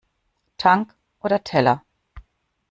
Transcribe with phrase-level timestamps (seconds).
[0.57, 1.83] Tank oder Teller?